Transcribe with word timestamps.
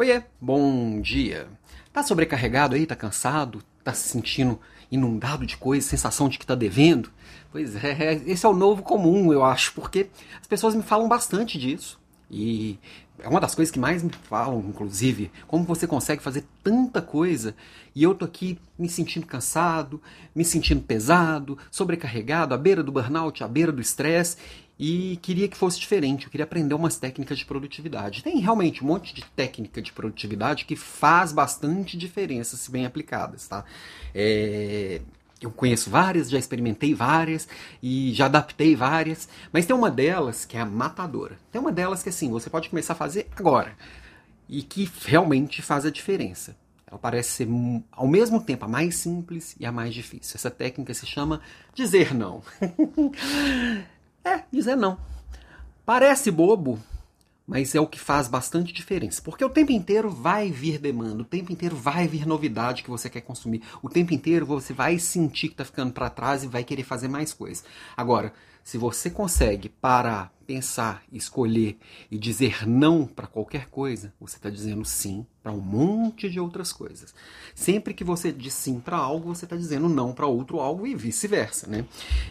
Oiê, 0.00 0.22
bom 0.40 0.98
dia. 1.02 1.46
Tá 1.92 2.02
sobrecarregado 2.02 2.74
aí, 2.74 2.86
tá 2.86 2.96
cansado, 2.96 3.62
tá 3.84 3.92
se 3.92 4.08
sentindo 4.08 4.58
inundado 4.90 5.44
de 5.44 5.58
coisas, 5.58 5.90
sensação 5.90 6.26
de 6.26 6.38
que 6.38 6.46
tá 6.46 6.54
devendo? 6.54 7.10
Pois 7.52 7.76
é, 7.76 8.14
esse 8.24 8.46
é 8.46 8.48
o 8.48 8.56
novo 8.56 8.82
comum, 8.82 9.30
eu 9.30 9.44
acho, 9.44 9.74
porque 9.74 10.08
as 10.40 10.46
pessoas 10.46 10.74
me 10.74 10.82
falam 10.82 11.06
bastante 11.06 11.58
disso. 11.58 12.00
E 12.30 12.78
é 13.18 13.28
uma 13.28 13.40
das 13.40 13.54
coisas 13.54 13.70
que 13.70 13.78
mais 13.78 14.02
me 14.02 14.10
falam, 14.22 14.64
inclusive, 14.66 15.30
como 15.46 15.64
você 15.64 15.86
consegue 15.86 16.22
fazer 16.22 16.46
tanta 16.64 17.02
coisa 17.02 17.54
e 17.94 18.02
eu 18.02 18.14
tô 18.14 18.24
aqui 18.24 18.58
me 18.78 18.88
sentindo 18.88 19.26
cansado, 19.26 20.00
me 20.34 20.46
sentindo 20.46 20.80
pesado, 20.80 21.58
sobrecarregado, 21.70 22.54
à 22.54 22.56
beira 22.56 22.82
do 22.82 22.90
burnout, 22.90 23.44
à 23.44 23.48
beira 23.48 23.70
do 23.70 23.82
estresse 23.82 24.38
e 24.82 25.18
queria 25.20 25.46
que 25.46 25.58
fosse 25.58 25.78
diferente. 25.78 26.24
Eu 26.24 26.30
queria 26.30 26.44
aprender 26.44 26.72
umas 26.72 26.96
técnicas 26.96 27.38
de 27.38 27.44
produtividade. 27.44 28.22
Tem 28.22 28.38
realmente 28.38 28.82
um 28.82 28.86
monte 28.86 29.14
de 29.14 29.22
técnica 29.22 29.82
de 29.82 29.92
produtividade 29.92 30.64
que 30.64 30.74
faz 30.74 31.34
bastante 31.34 31.98
diferença 31.98 32.56
se 32.56 32.70
bem 32.70 32.86
aplicadas, 32.86 33.46
tá? 33.46 33.62
É... 34.14 35.02
Eu 35.38 35.50
conheço 35.50 35.90
várias, 35.90 36.30
já 36.30 36.38
experimentei 36.38 36.94
várias 36.94 37.46
e 37.82 38.12
já 38.14 38.24
adaptei 38.24 38.74
várias, 38.74 39.28
mas 39.52 39.66
tem 39.66 39.76
uma 39.76 39.90
delas 39.90 40.46
que 40.46 40.56
é 40.56 40.60
a 40.60 40.66
matadora. 40.66 41.38
Tem 41.52 41.60
uma 41.60 41.72
delas 41.72 42.02
que 42.02 42.08
assim, 42.08 42.30
você 42.30 42.48
pode 42.48 42.70
começar 42.70 42.94
a 42.94 42.96
fazer 42.96 43.28
agora 43.36 43.76
e 44.48 44.62
que 44.62 44.90
realmente 45.04 45.60
faz 45.60 45.84
a 45.84 45.90
diferença. 45.90 46.56
Ela 46.86 46.98
parece 46.98 47.30
ser 47.30 47.48
ao 47.92 48.08
mesmo 48.08 48.42
tempo 48.42 48.64
a 48.64 48.68
mais 48.68 48.96
simples 48.96 49.56
e 49.60 49.66
a 49.66 49.72
mais 49.72 49.92
difícil. 49.92 50.36
Essa 50.36 50.50
técnica 50.50 50.94
se 50.94 51.06
chama 51.06 51.42
dizer 51.74 52.14
não. 52.14 52.42
é, 54.24 54.42
dizer 54.52 54.76
não. 54.76 54.98
Parece 55.84 56.30
bobo, 56.30 56.78
mas 57.46 57.74
é 57.74 57.80
o 57.80 57.86
que 57.86 57.98
faz 57.98 58.28
bastante 58.28 58.72
diferença. 58.72 59.20
Porque 59.20 59.44
o 59.44 59.50
tempo 59.50 59.72
inteiro 59.72 60.08
vai 60.08 60.50
vir 60.50 60.78
demanda, 60.78 61.22
o 61.22 61.24
tempo 61.24 61.50
inteiro 61.50 61.74
vai 61.74 62.06
vir 62.06 62.26
novidade 62.26 62.82
que 62.82 62.90
você 62.90 63.10
quer 63.10 63.22
consumir, 63.22 63.62
o 63.82 63.88
tempo 63.88 64.14
inteiro 64.14 64.46
você 64.46 64.72
vai 64.72 64.98
sentir 64.98 65.48
que 65.48 65.54
está 65.54 65.64
ficando 65.64 65.92
para 65.92 66.08
trás 66.08 66.44
e 66.44 66.46
vai 66.46 66.62
querer 66.62 66.84
fazer 66.84 67.08
mais 67.08 67.32
coisas. 67.32 67.64
Agora, 67.96 68.32
se 68.62 68.78
você 68.78 69.10
consegue 69.10 69.68
parar, 69.68 70.32
pensar, 70.50 71.04
escolher 71.12 71.78
e 72.10 72.18
dizer 72.18 72.66
não 72.66 73.06
para 73.06 73.28
qualquer 73.28 73.66
coisa, 73.66 74.12
você 74.20 74.34
está 74.34 74.50
dizendo 74.50 74.84
sim 74.84 75.24
para 75.40 75.52
um 75.52 75.60
monte 75.60 76.28
de 76.28 76.40
outras 76.40 76.72
coisas. 76.72 77.14
Sempre 77.54 77.94
que 77.94 78.02
você 78.02 78.32
diz 78.32 78.52
sim 78.52 78.80
para 78.80 78.96
algo, 78.96 79.32
você 79.32 79.44
está 79.44 79.54
dizendo 79.54 79.88
não 79.88 80.12
para 80.12 80.26
outro 80.26 80.58
algo 80.58 80.88
e 80.88 80.96
vice-versa, 80.96 81.68
né? 81.68 81.84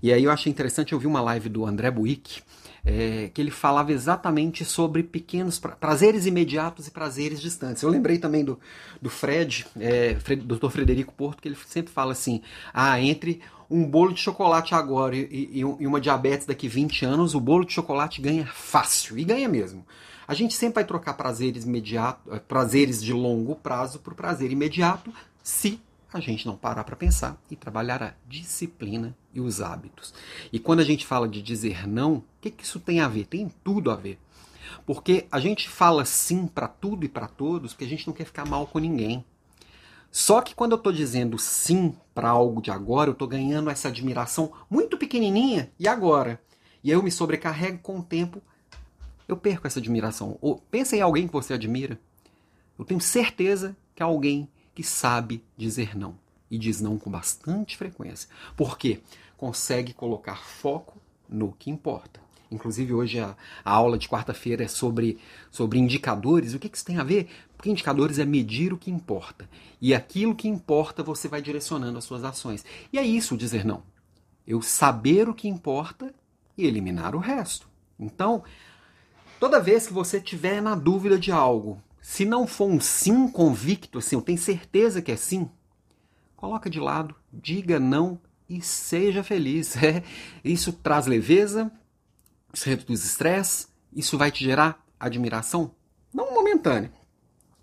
E 0.00 0.12
aí 0.12 0.22
eu 0.22 0.30
achei 0.30 0.48
interessante, 0.48 0.92
eu 0.92 0.98
vi 1.00 1.08
uma 1.08 1.20
live 1.20 1.48
do 1.48 1.66
André 1.66 1.90
Buick, 1.90 2.40
é, 2.84 3.30
que 3.34 3.40
ele 3.40 3.50
falava 3.50 3.90
exatamente 3.90 4.64
sobre 4.64 5.02
pequenos 5.02 5.58
pra, 5.58 5.72
prazeres 5.72 6.24
imediatos 6.24 6.86
e 6.86 6.92
prazeres 6.92 7.40
distantes. 7.40 7.82
Eu 7.82 7.90
lembrei 7.90 8.18
também 8.18 8.44
do, 8.44 8.60
do 9.02 9.10
Fred, 9.10 9.66
é, 9.80 10.14
Fred, 10.20 10.40
Dr. 10.44 10.68
Frederico 10.68 11.12
Porto, 11.12 11.42
que 11.42 11.48
ele 11.48 11.56
sempre 11.66 11.92
fala 11.92 12.12
assim: 12.12 12.42
ah, 12.72 13.00
entre 13.00 13.40
um 13.70 13.84
bolo 13.84 14.12
de 14.12 14.20
chocolate 14.20 14.74
agora 14.74 15.16
e, 15.16 15.26
e, 15.30 15.58
e 15.60 15.86
uma 15.86 16.00
diabetes 16.00 16.46
daqui 16.46 16.68
20 16.68 17.04
anos, 17.04 17.34
o 17.34 17.40
bolo 17.40 17.64
de 17.64 17.72
chocolate 17.72 18.20
ganha 18.20 18.46
fácil, 18.46 19.18
e 19.18 19.24
ganha 19.24 19.48
mesmo. 19.48 19.84
A 20.26 20.34
gente 20.34 20.54
sempre 20.54 20.76
vai 20.76 20.84
trocar 20.84 21.14
prazeres 21.14 21.64
imediatos, 21.64 22.32
eh, 22.32 22.38
prazeres 22.38 23.02
de 23.02 23.12
longo 23.12 23.54
prazo 23.56 23.98
por 23.98 24.14
prazer 24.14 24.50
imediato, 24.50 25.12
se 25.42 25.80
a 26.12 26.20
gente 26.20 26.46
não 26.46 26.56
parar 26.56 26.84
para 26.84 26.96
pensar 26.96 27.36
e 27.50 27.56
trabalhar 27.56 28.02
a 28.02 28.14
disciplina 28.26 29.14
e 29.34 29.40
os 29.40 29.60
hábitos. 29.60 30.14
E 30.52 30.58
quando 30.58 30.80
a 30.80 30.84
gente 30.84 31.04
fala 31.04 31.28
de 31.28 31.42
dizer 31.42 31.88
não, 31.88 32.14
o 32.14 32.24
que, 32.40 32.50
que 32.50 32.64
isso 32.64 32.78
tem 32.78 33.00
a 33.00 33.08
ver? 33.08 33.26
Tem 33.26 33.52
tudo 33.62 33.90
a 33.90 33.96
ver. 33.96 34.18
Porque 34.86 35.26
a 35.30 35.40
gente 35.40 35.68
fala 35.68 36.04
sim 36.04 36.46
para 36.46 36.68
tudo 36.68 37.04
e 37.04 37.08
para 37.08 37.26
todos 37.26 37.72
porque 37.72 37.84
a 37.84 37.88
gente 37.88 38.06
não 38.06 38.14
quer 38.14 38.24
ficar 38.24 38.46
mal 38.46 38.66
com 38.66 38.78
ninguém. 38.78 39.24
Só 40.14 40.40
que 40.40 40.54
quando 40.54 40.70
eu 40.70 40.76
estou 40.76 40.92
dizendo 40.92 41.36
sim 41.40 41.92
para 42.14 42.28
algo 42.28 42.62
de 42.62 42.70
agora, 42.70 43.10
eu 43.10 43.14
estou 43.14 43.26
ganhando 43.26 43.68
essa 43.68 43.88
admiração 43.88 44.52
muito 44.70 44.96
pequenininha 44.96 45.72
e 45.76 45.88
agora. 45.88 46.40
E 46.84 46.90
eu 46.92 47.02
me 47.02 47.10
sobrecarrego 47.10 47.78
com 47.78 47.98
o 47.98 48.02
tempo, 48.02 48.40
eu 49.26 49.36
perco 49.36 49.66
essa 49.66 49.80
admiração. 49.80 50.38
Ou 50.40 50.62
pensa 50.70 50.94
em 50.94 51.00
alguém 51.00 51.26
que 51.26 51.32
você 51.32 51.54
admira. 51.54 51.98
Eu 52.78 52.84
tenho 52.84 53.00
certeza 53.00 53.76
que 53.92 54.04
é 54.04 54.06
alguém 54.06 54.48
que 54.72 54.84
sabe 54.84 55.42
dizer 55.56 55.98
não. 55.98 56.16
E 56.48 56.56
diz 56.58 56.80
não 56.80 56.96
com 56.96 57.10
bastante 57.10 57.76
frequência. 57.76 58.28
Por 58.56 58.78
quê? 58.78 59.00
Consegue 59.36 59.92
colocar 59.92 60.44
foco 60.44 60.96
no 61.28 61.50
que 61.54 61.70
importa. 61.72 62.20
Inclusive, 62.50 62.94
hoje 62.94 63.18
a, 63.18 63.36
a 63.64 63.72
aula 63.72 63.98
de 63.98 64.08
quarta-feira 64.08 64.64
é 64.64 64.68
sobre, 64.68 65.18
sobre 65.50 65.78
indicadores. 65.78 66.54
O 66.54 66.58
que, 66.58 66.68
que 66.68 66.76
isso 66.76 66.84
tem 66.84 66.98
a 66.98 67.04
ver? 67.04 67.28
Porque 67.56 67.70
indicadores 67.70 68.18
é 68.18 68.24
medir 68.24 68.72
o 68.72 68.78
que 68.78 68.90
importa. 68.90 69.48
E 69.80 69.94
aquilo 69.94 70.34
que 70.34 70.48
importa 70.48 71.02
você 71.02 71.28
vai 71.28 71.42
direcionando 71.42 71.98
as 71.98 72.04
suas 72.04 72.24
ações. 72.24 72.64
E 72.92 72.98
é 72.98 73.02
isso 73.02 73.36
dizer 73.36 73.64
não. 73.64 73.82
Eu 74.46 74.60
saber 74.60 75.28
o 75.28 75.34
que 75.34 75.48
importa 75.48 76.14
e 76.56 76.66
eliminar 76.66 77.14
o 77.14 77.18
resto. 77.18 77.68
Então, 77.98 78.42
toda 79.40 79.60
vez 79.60 79.86
que 79.86 79.92
você 79.92 80.20
tiver 80.20 80.60
na 80.60 80.74
dúvida 80.74 81.18
de 81.18 81.32
algo, 81.32 81.82
se 82.00 82.24
não 82.24 82.46
for 82.46 82.68
um 82.68 82.80
sim 82.80 83.28
convicto, 83.28 83.98
assim, 83.98 84.16
eu 84.16 84.22
tenho 84.22 84.38
certeza 84.38 85.00
que 85.00 85.10
é 85.10 85.16
sim, 85.16 85.48
coloca 86.36 86.68
de 86.68 86.78
lado, 86.78 87.14
diga 87.32 87.80
não 87.80 88.20
e 88.48 88.60
seja 88.60 89.22
feliz. 89.22 89.74
É, 89.82 90.02
isso 90.44 90.72
traz 90.72 91.06
leveza, 91.06 91.72
isso 92.54 92.68
reduz 92.68 93.04
estresse, 93.04 93.66
isso 93.92 94.16
vai 94.16 94.30
te 94.30 94.44
gerar 94.44 94.82
admiração, 94.98 95.72
não 96.12 96.32
momentânea. 96.32 96.92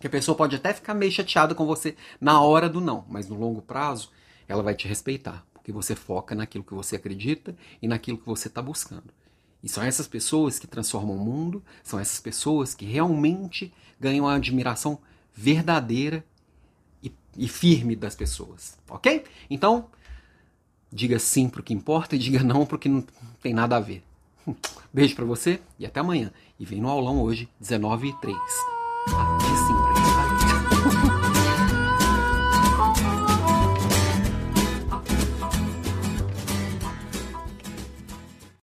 Que 0.00 0.08
a 0.08 0.10
pessoa 0.10 0.36
pode 0.36 0.56
até 0.56 0.74
ficar 0.74 0.94
meio 0.94 1.12
chateada 1.12 1.54
com 1.54 1.64
você 1.64 1.96
na 2.20 2.40
hora 2.42 2.68
do 2.68 2.80
não, 2.80 3.04
mas 3.08 3.28
no 3.28 3.38
longo 3.38 3.62
prazo 3.62 4.10
ela 4.48 4.62
vai 4.62 4.74
te 4.74 4.88
respeitar, 4.88 5.46
porque 5.54 5.70
você 5.70 5.94
foca 5.94 6.34
naquilo 6.34 6.64
que 6.64 6.74
você 6.74 6.96
acredita 6.96 7.56
e 7.80 7.86
naquilo 7.86 8.18
que 8.18 8.26
você 8.26 8.48
está 8.48 8.60
buscando. 8.60 9.14
E 9.62 9.68
são 9.68 9.84
essas 9.84 10.08
pessoas 10.08 10.58
que 10.58 10.66
transformam 10.66 11.16
o 11.16 11.24
mundo, 11.24 11.62
são 11.84 12.00
essas 12.00 12.18
pessoas 12.18 12.74
que 12.74 12.84
realmente 12.84 13.72
ganham 14.00 14.26
a 14.26 14.34
admiração 14.34 14.98
verdadeira 15.32 16.24
e, 17.00 17.12
e 17.36 17.46
firme 17.46 17.94
das 17.94 18.16
pessoas, 18.16 18.76
ok? 18.90 19.24
Então, 19.48 19.88
diga 20.92 21.20
sim 21.20 21.48
para 21.48 21.60
o 21.60 21.64
que 21.64 21.72
importa 21.72 22.16
e 22.16 22.18
diga 22.18 22.42
não 22.42 22.66
para 22.66 22.74
o 22.74 22.78
que 22.78 22.88
não 22.88 23.04
tem 23.40 23.54
nada 23.54 23.76
a 23.76 23.80
ver. 23.80 24.02
Beijo 24.92 25.14
para 25.14 25.24
você 25.24 25.60
e 25.78 25.86
até 25.86 26.00
amanhã. 26.00 26.30
E 26.58 26.64
vem 26.64 26.80
no 26.80 26.88
aulão 26.88 27.20
hoje, 27.22 27.48
19 27.60 28.08
h 28.08 28.18
03. 28.20 28.36
Até 29.08 29.56
sim. 29.56 29.91